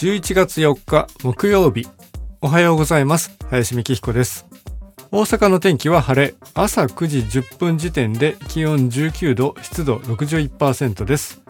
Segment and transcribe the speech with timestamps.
[0.00, 1.86] 11月4日木曜日。
[2.40, 3.36] おはようございます。
[3.50, 4.46] 林美希彦です。
[5.10, 6.34] 大阪の天気は晴れ。
[6.54, 11.42] 朝9時10分時点で気温19度湿度61%です。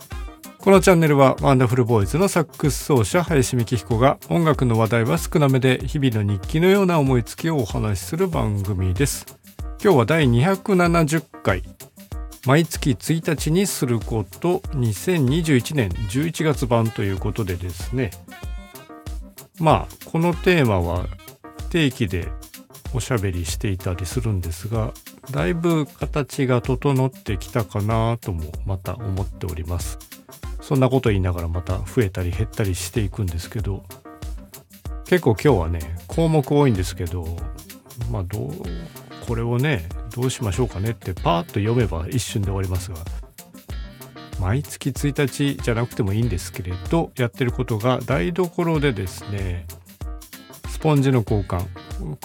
[0.59, 9.27] このチャンネルはワンダフルボーイズのサックス奏者林美希彦が音楽の話題は少なめで日々の日記のような思いつきをお話しする番組です。
[9.81, 11.63] 今日は第270回。
[12.47, 18.11] 毎月1日にすること2021年11月版ということでですね。
[19.61, 21.07] まあこのテーマは
[21.71, 22.29] 定期で
[22.93, 24.93] おしゃべりしていたりするんですが
[25.31, 29.99] だいぶ形が整ってきたかなともまた思っております。
[30.71, 33.83] そんなこと言いながらまた増えたり減ったりしていくんですけど
[35.05, 37.27] 結構今日はね項目多いんですけど
[38.11, 38.53] まあどう
[39.27, 42.99] これをねどうしましょうかねってパーッと読めば一瞬で終わりますが
[44.41, 49.67] 毎月1日じゃなくてもいいんですけれどやってることが台所でですね
[50.69, 51.67] スポンジの交換。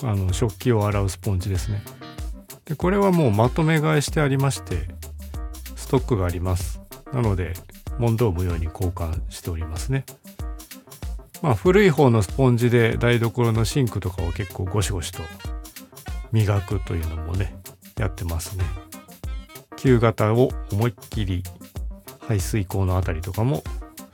[0.04, 1.84] あの食器を洗うスポンジですね。
[2.64, 4.88] でこれはもうまとめ買いしてありまして
[5.76, 6.80] ストックがあります。
[7.12, 7.54] なので
[8.00, 10.06] 問答無用に交換しておりますね。
[11.42, 15.20] まあ古い方のスポンジで台所のシンクとかを結構ゴシゴシと
[16.32, 17.56] 磨くというのもね
[17.98, 18.64] やってますね。
[19.76, 21.44] 旧型を思いっきり
[22.28, 23.64] 排水口の辺りとかも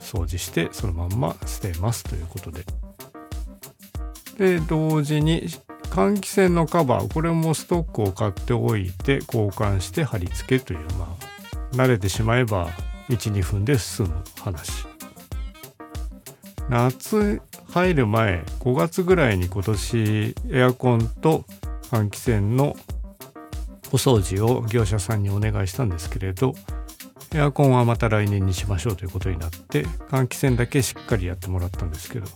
[0.00, 2.64] 掃除してそのまんま捨てますということで
[4.38, 5.42] で同時に
[5.90, 12.70] 換気扇のカバーこれもストックを買っておいて交換して貼り付けというまあ慣れてしまえば
[13.08, 14.86] 12分で済む話。
[16.68, 21.44] 夏入る前5月ぐらいに今年エアコンと
[21.90, 22.76] 換気扇の
[23.88, 26.54] お掃除を業者さんにお願いしたんですけれど
[27.34, 32.26] エアコンはまた来年にしましょうということになって換気扇だけしっかりやってもらったんですけど、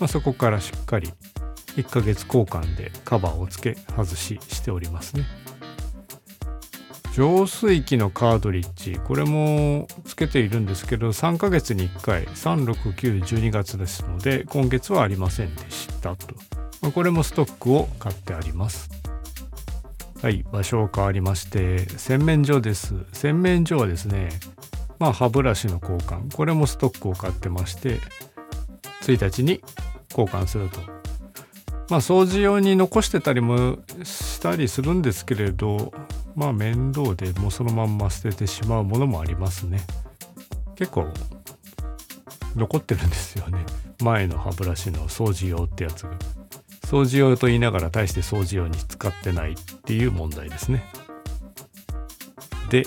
[0.00, 1.12] まあ、そこからしっかり
[1.76, 5.24] 1ヶ月交換でカバーを付け外ししておりますね。
[7.12, 16.34] 浄水器のカートリッジこれもつけているんですけど3ヶ月に1回36912月ですので今月はありませんでしたと、
[16.80, 19.11] ま、これもストックを買ってあります。
[20.22, 22.94] はい場所を変わりまして洗面所です。
[23.12, 24.28] 洗面所はですね
[25.00, 26.32] まあ歯ブラシの交換。
[26.32, 27.98] これもストックを買ってまして
[29.00, 29.60] 1日に
[30.10, 30.78] 交換すると。
[31.90, 35.92] まあ掃除用に残してたりもしたりするんですけれど
[36.36, 39.80] まあ面倒でもうそのまんま捨ててしまうものもありますね。
[40.76, 41.08] 結構
[42.54, 43.66] 残ってるんですよね。
[44.00, 46.12] 前の歯ブラシの掃除用ってやつが。
[46.84, 49.52] 掃除用と言いながら大して掃除用に使ってない。
[49.52, 50.84] っっていう問題ですね。
[52.70, 52.86] で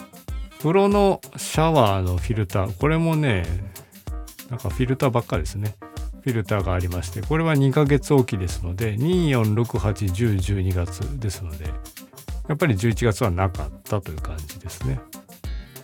[0.59, 3.45] 風呂のシャワーのフィルターこれもね
[4.49, 5.75] なんかフィルターばっかですね
[6.23, 11.65] フィルターがありましてこれは2ヶ月おきですので24681012月ですので
[12.47, 14.99] やっぱり11月はなかったという感じですね。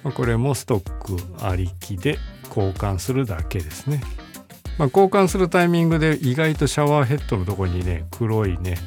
[0.04, 2.18] まこれもストックありきで
[2.50, 4.02] 交換するだけですね。
[4.78, 8.78] まあ、交換するタイミングで意外とシャワーヘッドのとこにね黒いね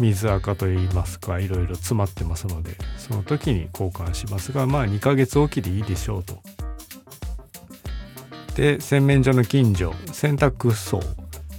[0.00, 6.38] 水垢といいますかいろいろ詰まってますのでその時に交換しますがまあ2ヶ月おきでいいでしょうと。
[8.56, 11.00] で洗面所の近所洗濯槽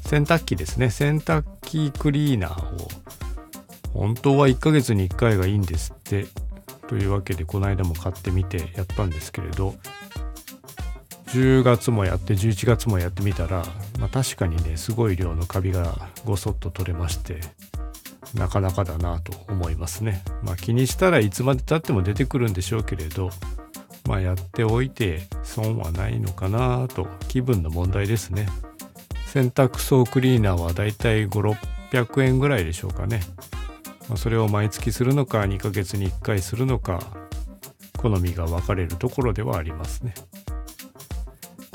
[0.06, 2.90] 洗濯機ですね洗濯機クリーナーを
[3.94, 6.26] 本当は1ヶ月に1回がいいんですって
[6.88, 9.76] というわけでこの間も買ってみてやったんですけれど
[11.28, 13.64] 10月もやって11月もやってみたら、
[14.00, 17.40] まあ、確かにねすごい量のカビがごそっと取れまして
[18.34, 20.24] なかなかだなと思いますね。
[20.44, 23.32] まあ、気にしたらいつまでたっても出てくるんでしょうけれど、
[24.08, 28.48] まあ、やっておいて損はないのかなと気分の問題ですね。
[29.28, 31.56] 洗濯槽クリーナーはだいたい5、
[31.92, 33.22] 600円ぐらいでしょうかね。
[34.08, 37.00] まあ、それを毎月するのか2ヶ月に1回するのか
[37.98, 40.14] 好みが分かれるところではありますね。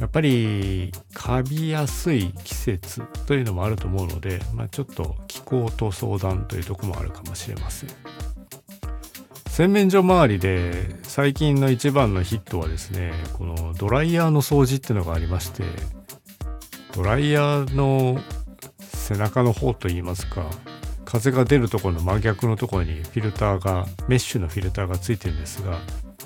[0.01, 7.91] やっぱりカビやすい季節というのもあると思うので、まあ、ちょっと気候と相談というとこもあるかもしれません。
[9.49, 15.63] 洗面所周りで最近の一番のヒットはですねこのドライヤーの掃除っていうのがありまして
[16.93, 18.19] ドライヤーの
[18.81, 20.51] 背中の方といいますか
[21.05, 25.79] 風が出るところの真逆のところにフィルターがメッシュのフィルターがついてるんですが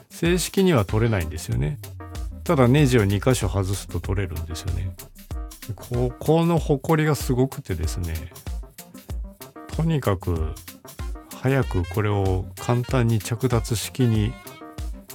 [0.09, 1.79] 正式には取れないんですよね。
[2.45, 4.91] ただネジを2箇所外すと取れるんですよね。
[5.77, 8.15] ここのホコリがすごくてですね
[9.79, 10.55] とにかく
[11.41, 14.33] 早くこれを簡単に着脱式に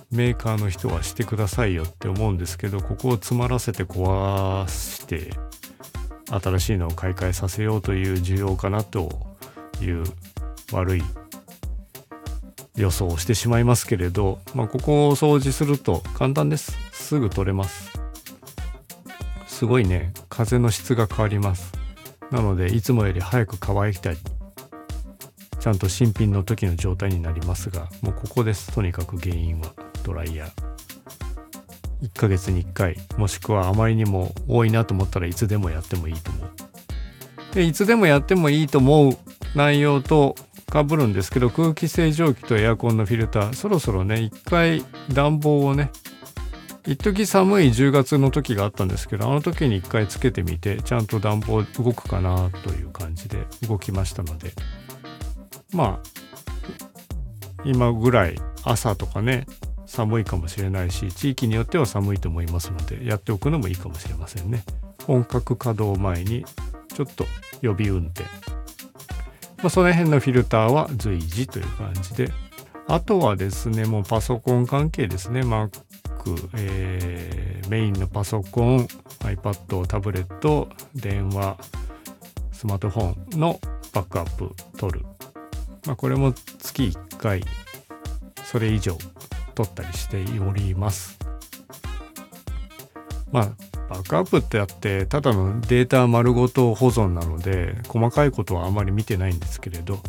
[0.10, 5.32] メーカーの人はしてくださいよって思うんですけどここを詰まらせて壊して
[6.30, 9.10] 新しいのを買い替えさせようという需要かなと
[9.82, 10.06] いう
[10.72, 11.04] 悪い
[12.78, 16.78] 予想をしてしまいますけれど、まあ、ここを掃除すると簡単です。
[16.94, 17.92] すぐ取れます。
[19.46, 20.14] すごいね。
[20.30, 21.74] 風の質が変わります。
[22.32, 24.18] なのでいつもより早く乾いたり
[25.64, 28.74] ちゃんと新品の時の状態になりますがもうここです。
[28.74, 29.72] とにかく原因は
[30.04, 30.52] ドライヤー。
[32.06, 37.56] 1ヶ月に1回もしくはあまりにも多いなと思ったらいつでもやってもいいと思う。
[37.56, 39.18] でいつでもやってもいいと思う
[39.56, 40.36] 内容と
[40.70, 44.84] かぶるんですけど空気清浄機とエアコンのフィルターそろそろね一回
[45.14, 45.92] 暖房をね
[46.86, 54.52] 一時寒い10月の時があったんですけどあの時に一回つけてみてちゃんと暖房動くかなという感じで動きましたので
[55.74, 56.10] まあ
[57.66, 59.46] 今ぐらい朝とかね
[59.86, 64.64] 寒いかもしれないし地域によっては寒いと思いますのでやっておくのもいいかもしれませんね。
[65.06, 66.46] 本格稼働前に
[66.94, 67.26] ちょっと
[67.62, 68.24] 予備運転。
[69.58, 72.32] まあ、その辺のフィルターは随時という感じで。
[72.88, 75.42] あとはですねもうパソコン関係ですね。
[75.42, 75.72] Mac、
[76.56, 78.88] えー、メインのパソコン
[79.20, 81.58] iPad タブレット電話
[82.52, 83.60] スマートフォンの
[83.94, 85.06] バックアップ取る、
[85.86, 87.44] まあ、これも月1回
[88.44, 88.98] それ以上
[89.56, 91.18] 取ったりしております。
[93.32, 100.00] まあバックアップってあってただのデータ丸ごと保存なので細かいことはあまり見てないんですけれど、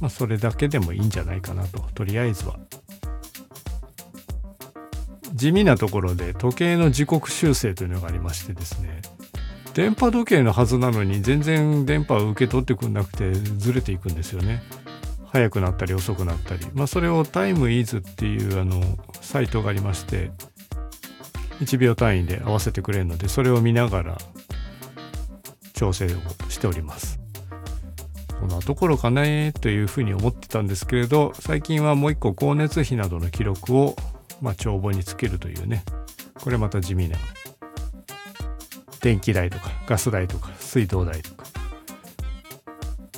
[0.00, 1.80] まあ、それだけでもいいんじゃないかなと。
[1.94, 2.58] とりあえずは。
[5.34, 9.00] 地味なところで時計の時刻修正というのがありましてですね。
[9.74, 14.62] 電波時計のはずなのに全然電波を受け取ってくんなくてずれていくんですよね。
[15.32, 18.82] 早くなったり遅くなったりまあそれをタイムイズっていうあの
[19.20, 20.30] サイトがありまして
[21.60, 24.18] 1秒単位で合わせてくれるのでそれを見ながら
[25.72, 26.08] 調整を
[26.48, 27.18] しております。
[28.38, 33.94] こんなところかねというふうに思ってたんですけれど最近はもう一個光熱費などの記録を、
[34.40, 35.84] ま、帳簿につけるというね。
[36.42, 37.16] これまた地味な。
[39.00, 41.41] 電気代とかガス代とか水道代とか。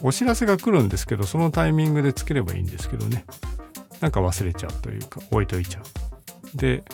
[0.02, 3.24] お知らせが来るんですけどそのタイミングでつければいいんですけどね。
[4.00, 6.56] なんか忘れちゃうというか置いといちゃう。
[6.56, 6.84] で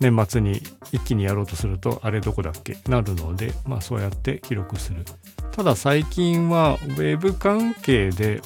[0.00, 0.60] 年末に
[0.90, 2.76] 一気にやろうとするとあれどこだっけ？
[2.88, 5.04] なるのでまあそうやって記録する。
[5.52, 8.42] ただ最近は Web 関係で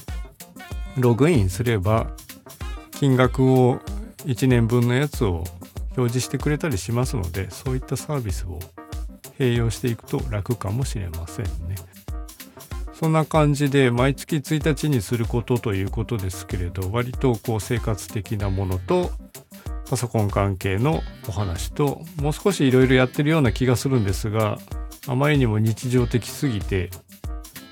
[0.97, 2.11] ログインすれば
[2.93, 3.81] 金額を
[4.25, 5.45] 1年分のやつを
[5.97, 8.59] 表示してくれたりしますのでそういったサービスを
[9.39, 11.77] 併用していくと楽かもしれませんね。
[12.99, 19.11] そんな感じで毎月1日にすることということですけれど割とこう生活的なものと
[19.91, 24.59] パソコン関係のお話ともう少しいろいろやってるような気がするんですが
[25.07, 26.89] あまりにも日常的すぎて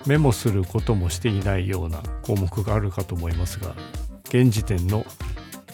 [0.06, 3.74] メモすることもしていないような項目があるかと思いますが
[4.24, 5.06] 現時点の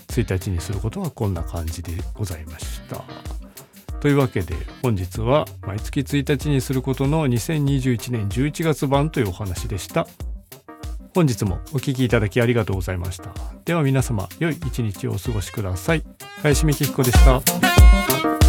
[0.08, 3.39] 1日にすることはこんな感じでございました。
[4.00, 10.06] というわけで本日は毎月1日にすることの2021年11月版というお話でした。
[11.14, 13.34] 本日もお聴きいただきありがとうございました。
[13.64, 16.04] では皆様良い一日をお過ごしください。
[16.42, 18.39] 林美希彦でした。